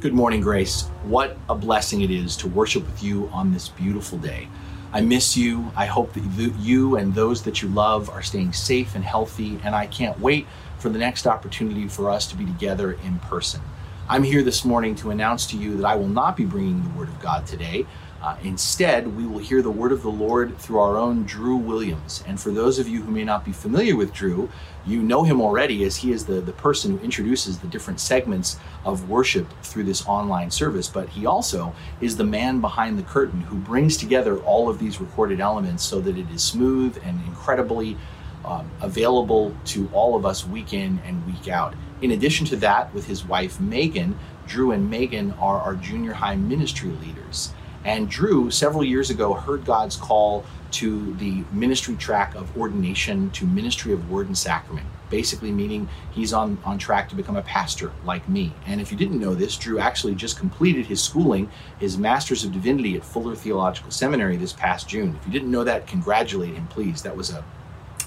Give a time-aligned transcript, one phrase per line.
[0.00, 0.84] Good morning, Grace.
[1.02, 4.48] What a blessing it is to worship with you on this beautiful day.
[4.94, 5.70] I miss you.
[5.76, 6.24] I hope that
[6.58, 10.46] you and those that you love are staying safe and healthy, and I can't wait
[10.78, 13.60] for the next opportunity for us to be together in person.
[14.08, 16.98] I'm here this morning to announce to you that I will not be bringing the
[16.98, 17.84] Word of God today.
[18.22, 22.22] Uh, instead, we will hear the word of the Lord through our own Drew Williams.
[22.26, 24.50] And for those of you who may not be familiar with Drew,
[24.86, 28.58] you know him already as he is the, the person who introduces the different segments
[28.84, 30.86] of worship through this online service.
[30.86, 35.00] But he also is the man behind the curtain who brings together all of these
[35.00, 37.96] recorded elements so that it is smooth and incredibly
[38.44, 41.74] um, available to all of us week in and week out.
[42.02, 46.36] In addition to that, with his wife Megan, Drew and Megan are our junior high
[46.36, 47.52] ministry leaders.
[47.84, 53.46] And Drew, several years ago, heard God's call to the ministry track of ordination to
[53.46, 57.90] ministry of word and sacrament, basically meaning he's on, on track to become a pastor
[58.04, 58.52] like me.
[58.66, 62.52] And if you didn't know this, Drew actually just completed his schooling, his Master's of
[62.52, 65.16] Divinity at Fuller Theological Seminary this past June.
[65.18, 67.02] If you didn't know that, congratulate him, please.
[67.02, 67.42] That was a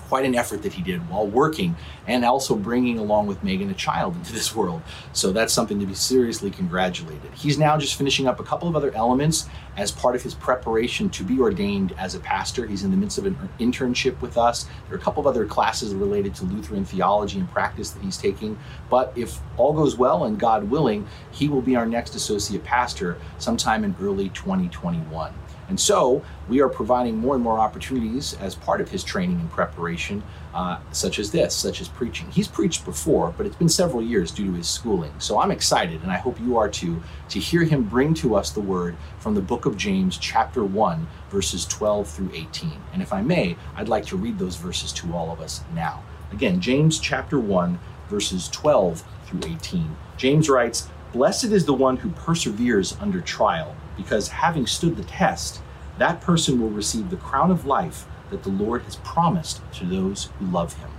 [0.07, 1.75] quite an effort that he did while working
[2.07, 4.81] and also bringing along with Megan a child into this world.
[5.13, 7.31] So that's something to be seriously congratulated.
[7.33, 11.09] He's now just finishing up a couple of other elements as part of his preparation
[11.09, 12.67] to be ordained as a pastor.
[12.67, 14.65] He's in the midst of an internship with us.
[14.87, 18.17] There are a couple of other classes related to Lutheran theology and practice that he's
[18.17, 18.57] taking.
[18.89, 23.17] But if all goes well and God willing, he will be our next associate pastor
[23.39, 25.33] sometime in early 2021.
[25.69, 29.49] And so we are providing more and more opportunities as part of his training and
[29.49, 32.29] preparation, uh, such as this, such as preaching.
[32.31, 35.13] He's preached before, but it's been several years due to his schooling.
[35.19, 38.51] So I'm excited, and I hope you are too, to hear him bring to us
[38.51, 42.71] the word from the book of James, chapter 1, verses 12 through 18.
[42.91, 46.03] And if I may, I'd like to read those verses to all of us now.
[46.31, 47.79] Again, James chapter 1,
[48.09, 49.95] verses 12 through 18.
[50.17, 55.61] James writes, Blessed is the one who perseveres under trial because having stood the test,
[55.97, 60.29] that person will receive the crown of life that the Lord has promised to those
[60.39, 60.89] who love him.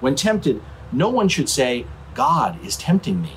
[0.00, 3.36] When tempted, no one should say, God is tempting me.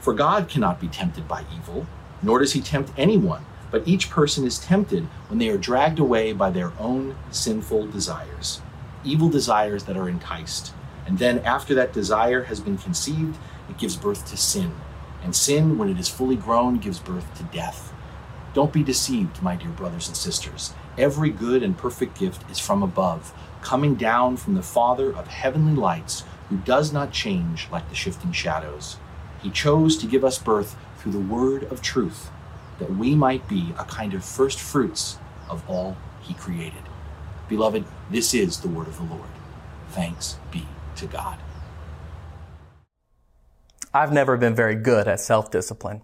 [0.00, 1.86] For God cannot be tempted by evil,
[2.22, 6.32] nor does he tempt anyone, but each person is tempted when they are dragged away
[6.32, 8.60] by their own sinful desires,
[9.04, 10.72] evil desires that are enticed.
[11.06, 13.36] And then, after that desire has been conceived,
[13.68, 14.72] it gives birth to sin
[15.22, 17.92] and sin, when it is fully grown, gives birth to death.
[18.52, 20.72] Don't be deceived, my dear brothers and sisters.
[20.98, 23.32] Every good and perfect gift is from above,
[23.62, 28.32] coming down from the Father of heavenly lights, who does not change like the shifting
[28.32, 28.96] shadows.
[29.42, 32.30] He chose to give us birth through the word of truth,
[32.78, 36.82] that we might be a kind of first fruits of all he created.
[37.48, 39.28] Beloved, this is the word of the Lord.
[39.90, 40.66] Thanks be
[40.96, 41.38] to God.
[43.92, 46.02] I've never been very good at self discipline.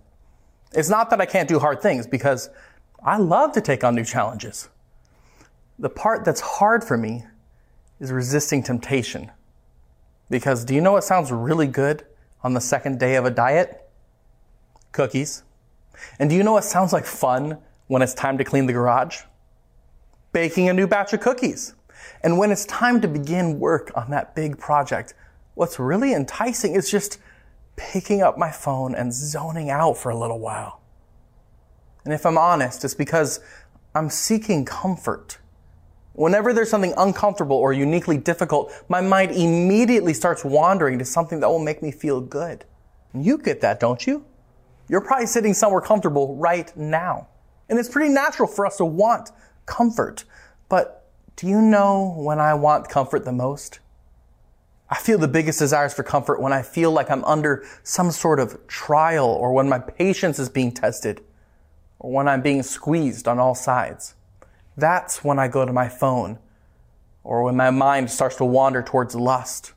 [0.73, 2.51] It's not that I can't do hard things because
[3.03, 4.69] I love to take on new challenges.
[5.79, 7.25] The part that's hard for me
[8.01, 9.31] is resisting temptation.
[10.29, 12.05] Because do you know what sounds really good
[12.43, 13.89] on the second day of a diet?
[14.93, 15.45] Cookies.
[16.19, 19.21] And do you know what sounds like fun when it's time to clean the garage?
[20.33, 21.75] Baking a new batch of cookies.
[22.23, 25.15] And when it's time to begin work on that big project,
[25.55, 27.19] what's really enticing is just
[27.77, 30.81] picking up my phone and zoning out for a little while.
[32.05, 33.41] And if I'm honest, it's because
[33.95, 35.39] I'm seeking comfort.
[36.13, 41.49] Whenever there's something uncomfortable or uniquely difficult, my mind immediately starts wandering to something that
[41.49, 42.65] will make me feel good.
[43.13, 44.25] You get that, don't you?
[44.89, 47.29] You're probably sitting somewhere comfortable right now.
[47.69, 49.31] And it's pretty natural for us to want
[49.67, 50.25] comfort.
[50.69, 53.81] But do you know when I want comfort the most?
[54.89, 58.39] I feel the biggest desires for comfort when I feel like I'm under some sort
[58.39, 61.23] of trial or when my patience is being tested
[61.99, 64.15] or when I'm being squeezed on all sides.
[64.77, 66.39] That's when I go to my phone
[67.25, 69.73] or when my mind starts to wander towards lust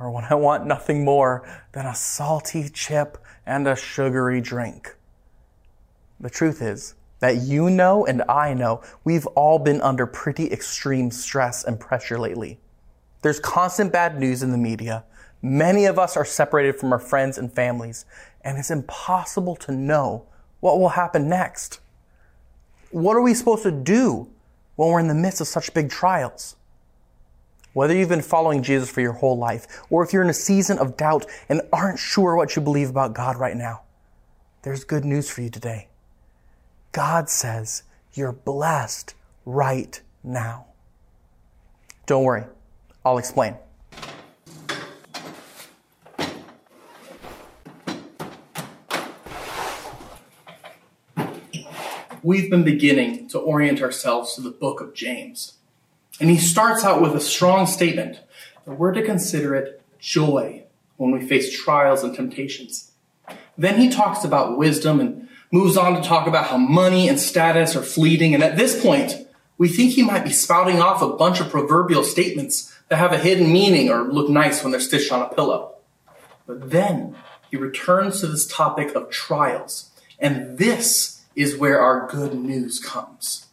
[0.00, 4.96] or when I want nothing more than a salty chip and a sugary drink.
[6.18, 11.10] The truth is that you know and I know we've all been under pretty extreme
[11.10, 12.61] stress and pressure lately.
[13.22, 15.04] There's constant bad news in the media.
[15.40, 18.04] Many of us are separated from our friends and families,
[18.42, 20.26] and it's impossible to know
[20.60, 21.80] what will happen next.
[22.90, 24.28] What are we supposed to do
[24.76, 26.56] when we're in the midst of such big trials?
[27.72, 30.78] Whether you've been following Jesus for your whole life, or if you're in a season
[30.78, 33.82] of doubt and aren't sure what you believe about God right now,
[34.62, 35.88] there's good news for you today.
[36.92, 37.82] God says
[38.12, 39.14] you're blessed
[39.46, 40.66] right now.
[42.06, 42.44] Don't worry,
[43.04, 43.56] I'll explain.
[52.24, 55.54] We've been beginning to orient ourselves to the book of James.
[56.20, 58.20] And he starts out with a strong statement
[58.64, 60.62] that we're to consider it joy
[60.98, 62.92] when we face trials and temptations.
[63.58, 67.74] Then he talks about wisdom and moves on to talk about how money and status
[67.74, 68.34] are fleeting.
[68.34, 69.26] And at this point,
[69.58, 73.18] we think he might be spouting off a bunch of proverbial statements that have a
[73.18, 75.74] hidden meaning or look nice when they're stitched on a pillow.
[76.46, 77.16] But then
[77.50, 79.90] he returns to this topic of trials.
[80.18, 83.46] And this is where our good news comes.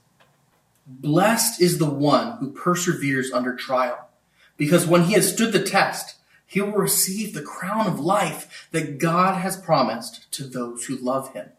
[0.88, 4.10] Blessed is the one who perseveres under trial,
[4.58, 6.16] because when he has stood the test,
[6.46, 11.34] he will receive the crown of life that God has promised to those who love
[11.34, 11.50] him.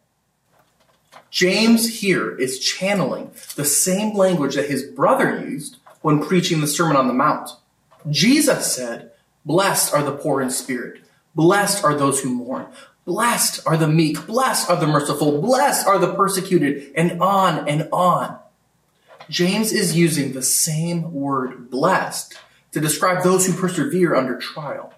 [1.29, 6.97] James here is channeling the same language that his brother used when preaching the Sermon
[6.97, 7.49] on the Mount.
[8.09, 9.11] Jesus said,
[9.45, 11.01] Blessed are the poor in spirit.
[11.35, 12.67] Blessed are those who mourn.
[13.05, 14.27] Blessed are the meek.
[14.27, 15.41] Blessed are the merciful.
[15.41, 16.91] Blessed are the persecuted.
[16.95, 18.37] And on and on.
[19.29, 22.37] James is using the same word blessed
[22.73, 24.93] to describe those who persevere under trial.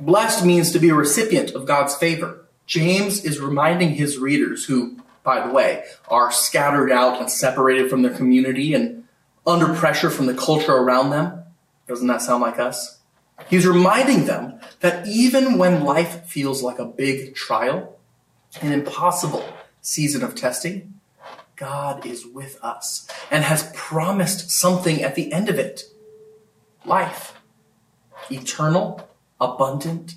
[0.00, 2.46] Blessed means to be a recipient of God's favor.
[2.66, 8.02] James is reminding his readers, who, by the way, are scattered out and separated from
[8.02, 9.04] their community and
[9.46, 11.42] under pressure from the culture around them.
[11.88, 12.98] Doesn't that sound like us?
[13.48, 17.98] He's reminding them that even when life feels like a big trial,
[18.60, 19.44] an impossible
[19.80, 20.94] season of testing,
[21.56, 25.84] God is with us and has promised something at the end of it
[26.84, 27.40] life.
[28.30, 29.08] Eternal,
[29.40, 30.14] abundant,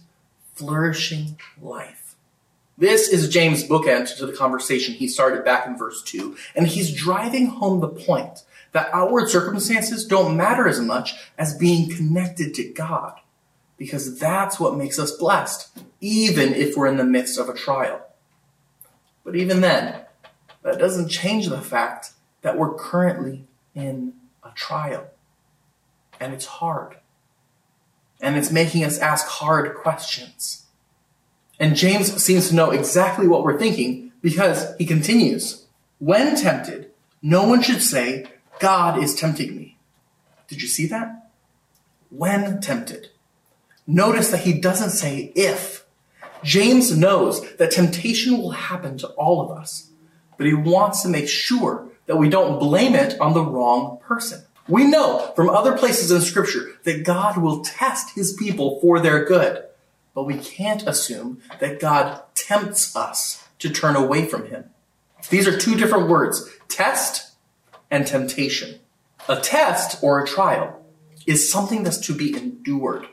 [0.54, 2.05] flourishing life.
[2.78, 6.94] This is James' bookend to the conversation he started back in verse 2, and he's
[6.94, 8.44] driving home the point
[8.74, 13.14] that outward circumstances don't matter as much as being connected to God,
[13.78, 18.06] because that's what makes us blessed, even if we're in the midst of a trial.
[19.24, 20.02] But even then,
[20.64, 22.12] that doesn't change the fact
[22.42, 24.14] that we're currently in
[24.44, 25.08] a trial.
[26.20, 26.98] And it's hard.
[28.20, 30.65] And it's making us ask hard questions.
[31.60, 35.66] And James seems to know exactly what we're thinking because he continues,
[36.00, 36.92] when tempted,
[37.22, 38.26] no one should say,
[38.60, 39.78] God is tempting me.
[40.48, 41.30] Did you see that?
[42.10, 43.10] When tempted.
[43.88, 45.86] Notice that he doesn't say if.
[46.44, 49.92] James knows that temptation will happen to all of us
[50.38, 54.44] but he wants to make sure that we don't blame it on the wrong person.
[54.68, 59.26] We know from other places in scripture that God will test his people for their
[59.26, 59.64] good,
[60.16, 64.72] but we can't assume that God tempts us to turn away from him.
[65.30, 67.34] These are two different words, test
[67.92, 68.80] and temptation.
[69.28, 70.84] A test or a trial
[71.28, 73.08] is something that's to be endured.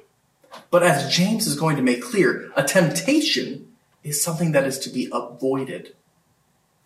[0.70, 4.90] But as James is going to make clear, a temptation is something that is to
[4.90, 5.94] be avoided.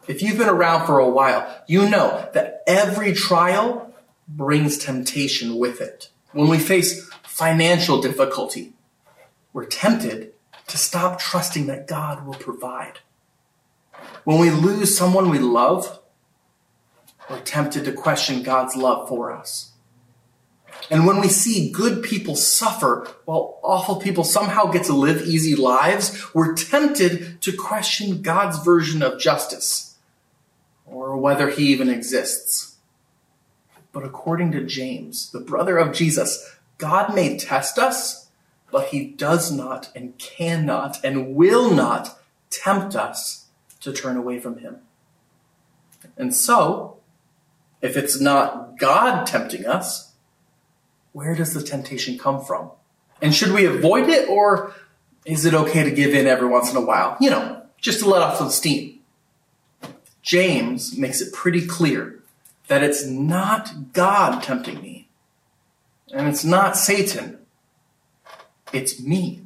[0.07, 3.93] If you've been around for a while, you know that every trial
[4.29, 6.11] brings temptation with it.
[6.33, 8.73] When we face financial difficulty,
[9.57, 10.35] we're tempted
[10.67, 12.99] to stop trusting that God will provide.
[14.25, 15.99] When we lose someone we love,
[17.31, 19.73] we're tempted to question God's love for us.
[20.91, 25.57] And when we see good people suffer while awful people somehow get to live easy
[25.57, 29.97] lives, we're tempted to question God's version of justice
[30.85, 32.77] or whether he even exists.
[33.91, 38.26] But according to James, the brother of Jesus, God may test us,
[38.71, 42.19] but he does not and cannot and will not
[42.51, 43.47] tempt us
[43.81, 44.79] to turn away from him.
[46.17, 46.99] And so,
[47.81, 50.13] if it's not God tempting us,
[51.13, 52.71] where does the temptation come from?
[53.23, 54.75] And should we avoid it, or
[55.25, 57.17] is it okay to give in every once in a while?
[57.21, 59.01] You know, just to let off some steam.
[60.23, 62.21] James makes it pretty clear
[62.69, 65.09] that it's not God tempting me,
[66.13, 67.39] and it's not Satan,
[68.77, 69.43] it's me.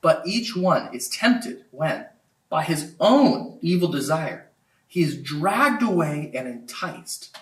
[0.00, 2.06] But each one is tempted when,
[2.48, 4.48] by his own evil desire,
[4.88, 7.36] he is dragged away and enticed.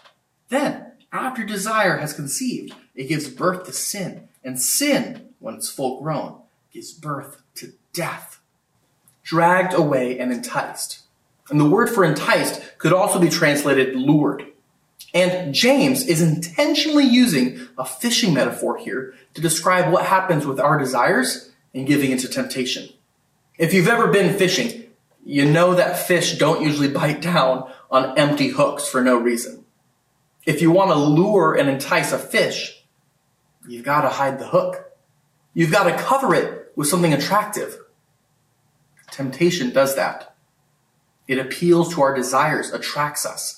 [0.49, 6.03] Then, After desire has conceived, it gives birth to sin, and sin, when it's full
[6.03, 8.41] grown, gives birth to death.
[9.23, 11.00] Dragged away and enticed.
[11.49, 14.45] And the word for enticed could also be translated lured.
[15.15, 20.79] And James is intentionally using a fishing metaphor here to describe what happens with our
[20.79, 22.88] desires and giving into temptation.
[23.57, 24.85] If you've ever been fishing,
[25.25, 29.65] you know that fish don't usually bite down on empty hooks for no reason.
[30.47, 32.83] If you want to lure and entice a fish,
[33.67, 34.93] you've got to hide the hook.
[35.55, 37.79] You've got to cover it with something attractive.
[39.11, 40.35] Temptation does that.
[41.27, 43.58] It appeals to our desires, attracts us,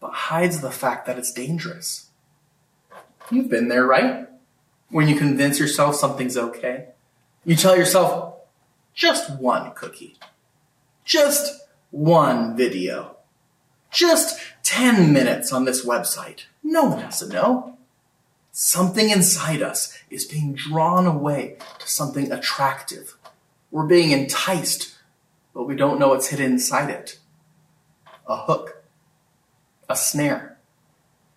[0.00, 2.10] but hides the fact that it's dangerous.
[3.30, 4.28] You've been there, right?
[4.90, 6.88] When you convince yourself something's okay.
[7.44, 8.34] You tell yourself,
[8.94, 10.16] just one cookie.
[11.04, 13.16] Just one video.
[13.90, 16.44] Just 10 minutes on this website.
[16.62, 17.76] No one has to know.
[18.52, 23.16] Something inside us is being drawn away to something attractive.
[23.70, 24.96] We're being enticed,
[25.52, 27.18] but we don't know what's hidden inside it.
[28.26, 28.75] A hook.
[29.88, 30.58] A snare.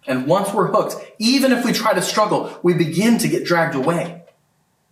[0.07, 3.75] And once we're hooked, even if we try to struggle, we begin to get dragged
[3.75, 4.23] away.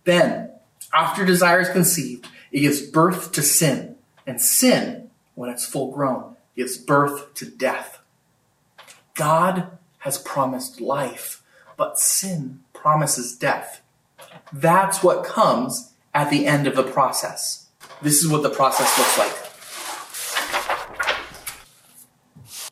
[0.04, 0.50] Then,
[0.94, 3.96] after desire is conceived, it gives birth to sin.
[4.26, 7.98] And sin, when it's full grown, gives birth to death.
[9.14, 11.42] God has promised life,
[11.76, 13.82] but sin promises death.
[14.52, 17.66] That's what comes at the end of the process.
[18.02, 19.47] This is what the process looks like.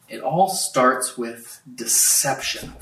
[0.09, 2.73] It all starts with deception.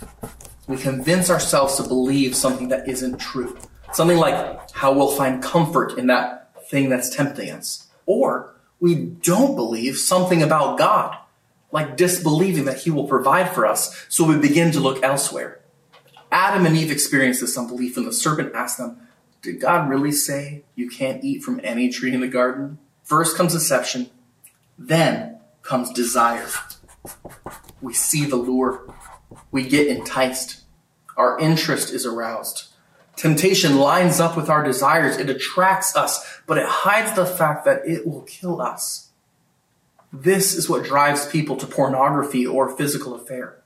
[0.67, 3.57] We convince ourselves to believe something that isn't true.
[3.93, 7.89] Something like how we'll find comfort in that thing that's tempting us.
[8.07, 11.17] Or we don't believe something about God,
[11.73, 15.61] like disbelieving that He will provide for us, so we begin to look elsewhere.
[16.31, 18.99] Adam and Eve experienced this unbelief when the serpent asked them,
[19.41, 22.79] Did God really say you can't eat from any tree in the garden?
[23.03, 24.11] First comes deception,
[24.77, 26.49] then comes desire.
[27.81, 28.95] We see the lure,
[29.51, 30.63] we get enticed,
[31.17, 32.69] our interest is aroused.
[33.17, 35.17] Temptation lines up with our desires.
[35.17, 39.11] It attracts us, but it hides the fact that it will kill us.
[40.13, 43.61] This is what drives people to pornography or physical affair.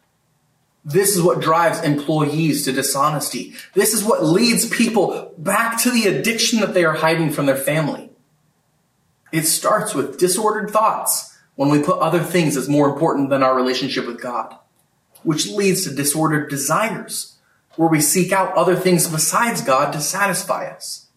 [0.85, 3.55] This is what drives employees to dishonesty.
[3.75, 7.57] This is what leads people back to the addiction that they are hiding from their
[7.57, 8.11] family.
[9.33, 13.57] It starts with disordered thoughts when we put other things as more important than our
[13.57, 14.57] relationship with God,
[15.25, 17.37] which leads to disordered desires
[17.75, 21.09] where we seek out other things besides God to satisfy us.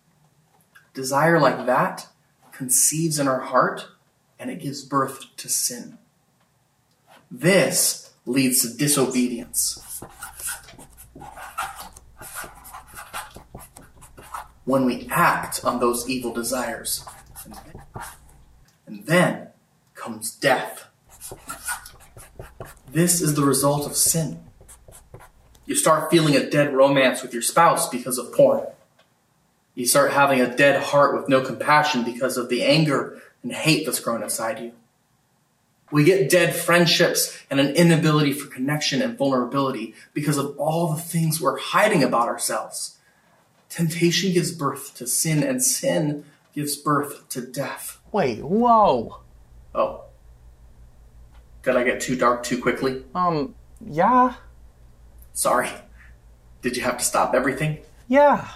[0.95, 2.07] Desire like that
[2.51, 3.85] conceives in our heart
[4.39, 5.99] and it gives birth to sin.
[7.29, 10.01] This leads to disobedience.
[14.65, 17.05] When we act on those evil desires.
[18.87, 19.50] And then
[20.11, 20.87] comes death.
[22.91, 24.43] This is the result of sin.
[25.65, 28.67] You start feeling a dead romance with your spouse because of porn.
[29.73, 33.85] You start having a dead heart with no compassion because of the anger and hate
[33.85, 34.73] that's grown inside you.
[35.91, 41.01] We get dead friendships and an inability for connection and vulnerability because of all the
[41.01, 42.97] things we're hiding about ourselves.
[43.69, 48.01] Temptation gives birth to sin, and sin gives birth to death.
[48.11, 49.20] Wait, whoa.
[49.73, 50.03] Oh.
[51.63, 53.03] Did I get too dark too quickly?
[53.13, 54.35] Um, yeah.
[55.33, 55.69] Sorry.
[56.61, 57.79] Did you have to stop everything?
[58.07, 58.47] Yeah.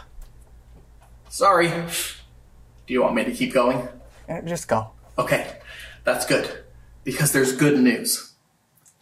[1.30, 1.70] Sorry.
[1.70, 3.88] Do you want me to keep going?
[4.28, 4.92] Uh, Just go.
[5.18, 5.60] Okay,
[6.04, 6.64] that's good.
[7.04, 8.34] Because there's good news.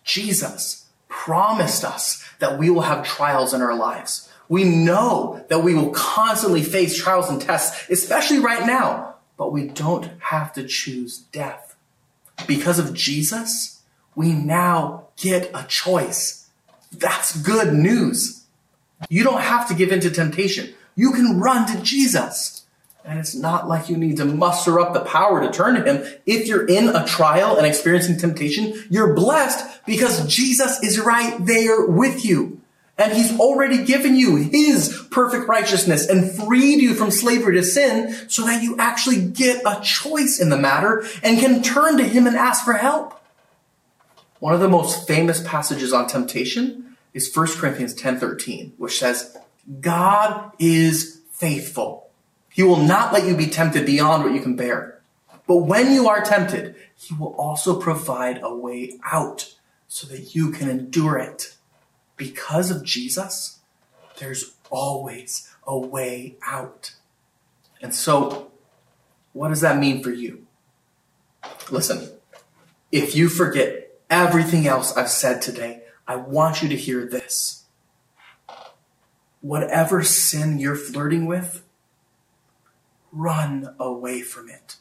[0.04, 4.30] Jesus promised us that we will have trials in our lives.
[4.50, 9.68] We know that we will constantly face trials and tests, especially right now, but we
[9.68, 11.73] don't have to choose death.
[12.48, 13.82] Because of Jesus,
[14.16, 16.50] we now get a choice.
[16.92, 18.46] That's good news.
[19.10, 20.74] You don't have to give in to temptation.
[20.96, 22.66] You can run to Jesus.
[23.06, 26.20] And it's not like you need to muster up the power to turn to Him.
[26.26, 31.86] If you're in a trial and experiencing temptation, you're blessed because Jesus is right there
[31.86, 32.62] with you.
[32.98, 38.14] And He's already given you His perfect righteousness and freed you from slavery to sin
[38.30, 42.28] so that you actually get a choice in the matter and can turn to Him
[42.28, 43.20] and ask for help.
[44.40, 49.38] One of the most famous passages on temptation is 1 Corinthians 10:13, which says,
[49.80, 52.10] "God is faithful.
[52.50, 55.00] He will not let you be tempted beyond what you can bear.
[55.48, 59.56] But when you are tempted, he will also provide a way out
[59.88, 61.56] so that you can endure it.
[62.24, 63.60] Because of Jesus,
[64.18, 66.96] there's always a way out.
[67.82, 68.52] And so,
[69.34, 70.48] what does that mean for you?
[71.70, 72.10] Listen,
[72.94, 77.66] if you forget everything else I've said today, I want you to hear this.
[79.42, 81.64] Whatever sin you're flirting with,
[83.12, 84.78] run away from it.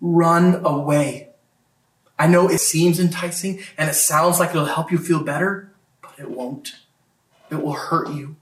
[0.00, 1.30] Run away.
[2.16, 5.73] I know it seems enticing and it sounds like it'll help you feel better,
[6.18, 6.76] it won't.
[7.50, 8.36] It will hurt you.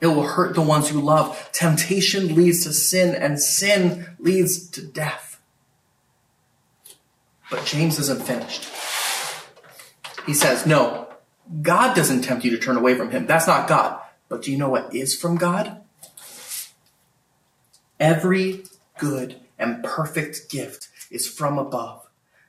[0.00, 1.50] It will hurt the ones you love.
[1.52, 5.40] Temptation leads to sin and sin leads to death.
[7.50, 8.68] But James isn't finished.
[10.26, 11.08] He says, no,
[11.62, 13.26] God doesn't tempt you to turn away from him.
[13.26, 14.00] That's not God.
[14.28, 15.80] But do you know what is from God?
[17.98, 18.64] Every
[18.98, 22.07] good and perfect gift is from above,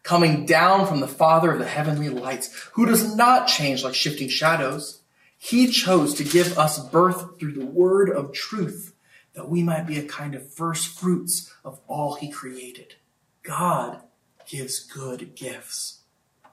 [0.09, 4.27] coming down from the Father of the heavenly lights, who does not change like shifting
[4.27, 5.03] shadows.
[5.37, 8.95] He chose to give us birth through the word of truth,
[9.33, 12.95] that we might be a kind of first fruits of all he created.
[13.43, 14.01] God
[14.47, 15.97] gives good gifts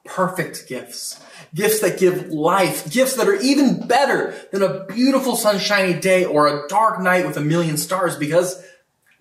[0.04, 1.20] perfect gifts,
[1.52, 6.46] gifts that give life, gifts that are even better than a beautiful sunshiny day or
[6.46, 8.62] a dark night with a million stars because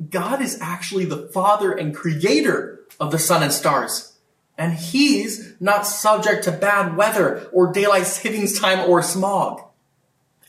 [0.10, 4.15] God is actually the father and creator of the sun and stars.
[4.58, 9.62] And he's not subject to bad weather or daylight savings time or smog.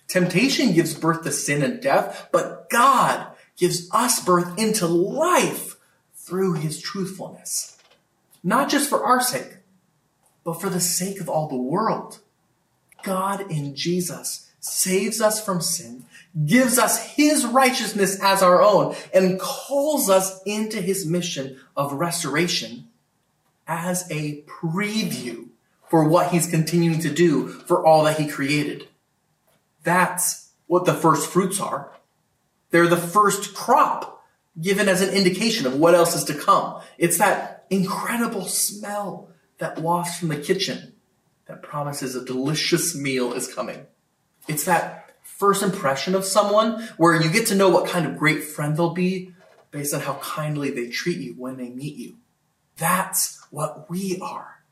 [0.07, 5.77] Temptation gives birth to sin and death, but God gives us birth into life
[6.15, 7.79] through his truthfulness.
[8.45, 9.57] Not just for our sake,
[10.45, 12.21] but for the sake of all the world.
[13.03, 16.05] God in Jesus saves us from sin,
[16.45, 22.89] gives us his righteousness as our own, and calls us into his mission of restoration
[23.67, 25.49] as a preview
[25.89, 28.89] for what he's continuing to do for all that he created.
[29.83, 31.93] That's what the first fruits are.
[32.71, 34.25] They're the first crop
[34.61, 36.81] given as an indication of what else is to come.
[36.99, 40.95] It's that incredible smell that wafts from the kitchen
[41.47, 43.87] that promises a delicious meal is coming.
[44.49, 48.43] It's that first impression of someone where you get to know what kind of great
[48.43, 49.33] friend they'll be
[49.71, 52.17] based on how kindly they treat you when they meet you.
[52.77, 54.63] That's what we are.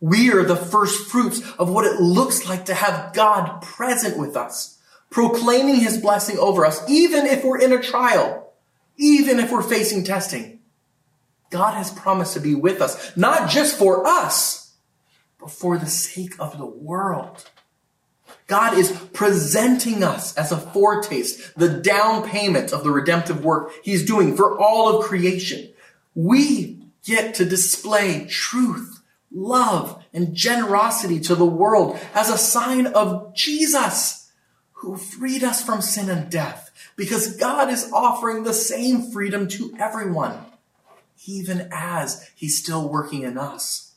[0.00, 4.36] We are the first fruits of what it looks like to have God present with
[4.36, 4.78] us,
[5.10, 8.52] proclaiming his blessing over us, even if we're in a trial,
[8.96, 10.60] even if we're facing testing.
[11.50, 14.74] God has promised to be with us, not just for us,
[15.40, 17.50] but for the sake of the world.
[18.46, 24.04] God is presenting us as a foretaste, the down payment of the redemptive work he's
[24.04, 25.70] doing for all of creation.
[26.14, 29.00] We get to display truth,
[29.32, 34.30] love, and generosity to the world as a sign of Jesus
[34.72, 39.74] who freed us from sin and death because God is offering the same freedom to
[39.78, 40.44] everyone
[41.26, 43.92] even as he's still working in us.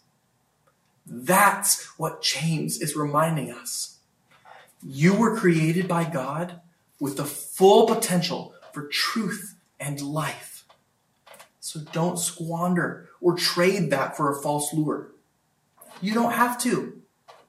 [1.06, 3.98] That's what James is reminding us.
[4.84, 6.60] You were created by God
[7.00, 10.51] with the full potential for truth and life.
[11.62, 15.12] So don't squander or trade that for a false lure.
[16.02, 17.00] You don't have to.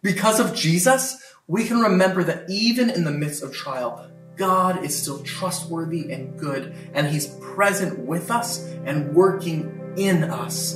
[0.02, 5.00] Because of Jesus, we can remember that even in the midst of trial, God is
[5.00, 10.74] still trustworthy and good, and He's present with us and working in us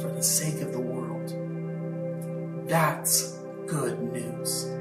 [0.00, 2.66] for the sake of the world.
[2.66, 4.79] That's good news.